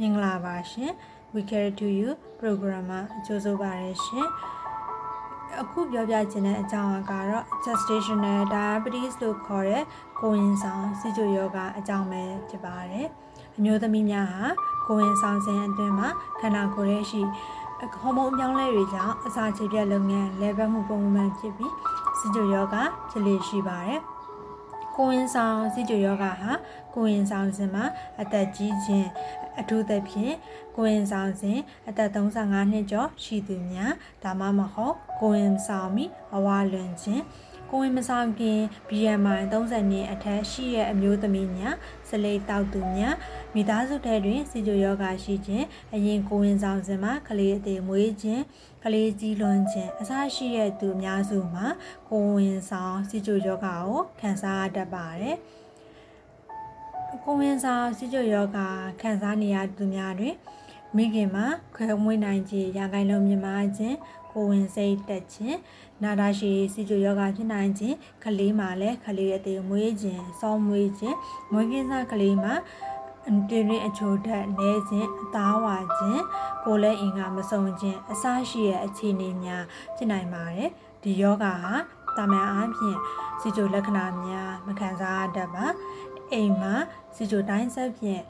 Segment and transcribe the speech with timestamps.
[0.00, 0.92] မင်္ဂလာပါရှင်
[1.34, 4.28] We Care to You program မှာကြိုဆိုပါရရှင်
[5.60, 9.84] အခုပြောပြချင်တဲ့အကြောင်းအကတော့ gestational diabetes လို့ခေါ်တဲ့
[10.20, 13.06] ကိုရင်ဆောင်စီဂျိုယောဂအကြောင်းပဲဖြစ်ပါတယ်
[13.56, 14.44] အမျိုးသမီးများဟာ
[14.86, 16.08] ကိုရင်ဆောင်စဉ်အတွင်းမှာ
[16.40, 17.22] ခန္ဓာကိုယ်ရဲ့ရှိ
[18.00, 21.74] ဟော်မုန်းအပြောင်းလဲတွေကြောင့်အစာချေပြတ်လုပ်ငန်းလဲပတ်မှုပုံမှန်ဖြစ်ပြီး
[22.18, 22.76] စီဂျိုယောဂ
[23.10, 24.00] ဖြစ်လေရှိပါတယ်
[25.02, 26.52] ကိုဝင်ဆောင်စီဂျိုယောဂဟာ
[26.94, 27.84] ကိုဝင်ဆောင်စဉ်မှာ
[28.20, 29.08] အသက်ကြီးခြင်း
[29.60, 30.34] အထူးသဖြင့်
[30.76, 37.22] ကိုဝင်ဆောင်စဉ်အသက်35နှစ်ကျော်ရှိသူများဒါမှမဟုတ်ကိုဝင်ဆောင်ပြီးအဝလွန်ခြင်း
[37.72, 41.76] ကိုဝင်မဆောင်ခင် BMI 30နှစ်အထက်ရှိတဲ့အမျိုးသမီးများ
[42.08, 43.14] စလိတ်တောက်သူများ
[43.54, 48.42] မိသားစုထဲတွင်စီဂျိုယောဂရှိခြင်းအရင်ကိုဝင်ဆောင်စဉ်မှာကလေးအသေးမွေးခြင်း
[48.84, 51.66] ကလေးကြီးလွန်ခြင်းအစရှိတဲ့သူအများစုမှာ
[52.08, 55.36] ကိုဝင်ဆောင်စီဂျိုယောဂကိုခံစားရတတ်ပါတယ်
[57.24, 58.58] ကိုဝင်ဆောင်စီဂျိုယောဂ
[59.00, 60.34] ခံစားနေရသူများတွင်
[60.96, 63.96] မိခင်မှာခွဲမွေးနိုင်ခြင်းရာဂိုင်လုံးမြင်မာခြင်း
[64.32, 65.58] ကိုဝင်စိတ်တက်ခြင်း
[66.02, 71.16] နာတာရှိစီဂျိုယောဂဖြစ်နိုင်ခြင်းကလေးမှာလည်းကလေးအသေးမွေးခြင်းစောမွေးခြင်း
[71.52, 72.54] မွေးကင်းစားကလေးမှာ
[73.50, 76.22] တွင်တွင်အချို့တက်နဲခြင်းအသားဝါခြင်း
[76.64, 79.64] ကိုလည်းအင်္ဂါမစုံခြင်းအစရှိတဲ့အခြေအနေများ
[79.96, 80.70] ဖြစ်နိုင်ပါတယ်
[81.02, 81.54] ဒီယောဂဟာ
[82.16, 82.98] တာမန်အားဖြင့်
[83.40, 85.66] စီဂျိုလက္ခဏာများမခံစားရတတ်ပါ
[86.32, 86.74] အိမ်မှာ
[87.16, 88.22] စီဂျိုတိုင်းဆက်ဖြင့်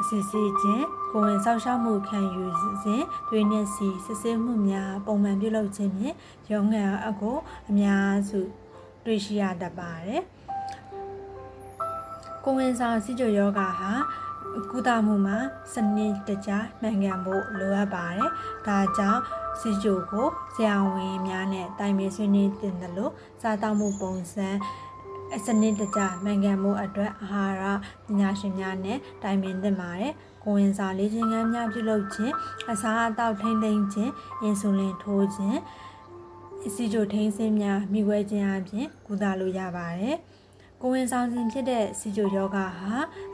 [0.00, 2.62] အစီအစီခြင်းကိုဝင်ဆောက်ရှောက်မှုခံယူစ
[2.94, 6.16] ဉ်တွင်နဲ့စီစစ်ဆေးမှုများပုံမှန်ပြုလုပ်ခြင်းဖြင့်
[6.52, 7.36] ရုံးငံအကို
[7.70, 8.40] အများစု
[9.04, 10.22] တွေ့ရှိရတတ်ပါတယ်
[12.44, 13.92] ကိုဝင်ဆောင်စီဂျိုယောဂဟာ
[14.70, 15.38] ကုသမှုမှာ
[15.72, 18.30] စနစ်တကျမှန်ကန်ဖို့လိုအပ်ပါတယ်။
[18.66, 19.20] ဒါကြောင့်
[19.60, 24.48] စီဂျိုကိုဆရာဝန်များနဲ့တိုင်ပင်ဆွေးနွေးတင်တယ်လို့စားတောက်မှုပုံစံ
[25.36, 27.62] အစနစ်တကျမှန်ကန်မှုအတွက်အာဟာရ
[28.06, 30.12] ပညာရှင်များနဲ့တိုင်ပင်သင့်ပါတယ်။
[30.44, 32.34] ကိုဝင်စာလေးခြင်းကမ်းများပြုလုပ်ခြင်း
[32.70, 35.58] အစာအသောက်ထိမ့်သိမ်းခြင်းအင်ဆူလင်ထိုးခြင်း
[36.74, 40.16] စီဂျိုထိန်းစင်းများမိဝဲခြင်းအပြင်ကုသလို့ရပါတယ်။
[40.80, 42.66] ကိုဝင်ဆောင်စဉ်ဖြစ်တဲ့စီဂျိုယောဂဟာ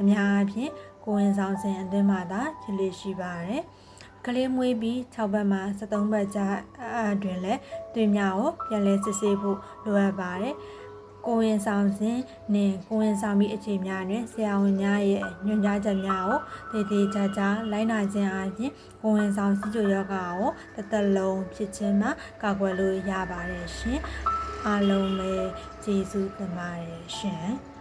[0.00, 0.70] အများအားဖြင့်
[1.04, 3.62] ကိုဝင်ဆောင်စဉ်အတွင်းမှာသာဖြစ်လေရှိပါတယ်။
[4.26, 6.56] ကလေးမွေးပြီး6ဘက်မှာ73ဘက်ကြား
[7.12, 7.54] အတွင်းလဲ
[7.94, 10.54] တွင်များကိုပြန်လဲစစ်ဆေးဖို့လိုအပ်ပါတယ်။
[11.26, 12.18] ကိုဝင်ဆောင်စဉ်
[12.54, 16.32] နှင့်ကိုဝင်ဆောင်ပြီးအခြေများတွင်ဆရာဝန်များရဲ့ညွှန်ကြားချက်များ
[16.70, 17.42] ကိုတည်တည်ကြကြ
[17.72, 20.38] လိုက်နာခြင်းအပြင်ကိုဝင်ဆောင်စီးကျိုယောဂကို
[20.74, 22.10] တစ်သက်လုံးဖြစ်ခြင်းမှာ
[22.42, 24.00] ကာကွယ်လို့ရပါတယ်ရှင်
[24.66, 25.32] အားလုံးပဲ
[25.84, 27.73] ကျေးဇူးတင်ပါတယ်ရှင်